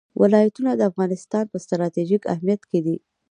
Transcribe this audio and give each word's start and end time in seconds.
ولایتونه 0.21 0.71
د 0.75 0.81
افغانستان 0.91 1.43
په 1.51 1.57
ستراتیژیک 1.65 2.23
اهمیت 2.33 2.61
کې 2.69 2.79
دي. 2.85 2.97